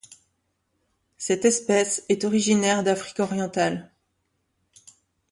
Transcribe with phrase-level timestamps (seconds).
[1.19, 3.91] Cette espèce est originaire d’Afrique orientale.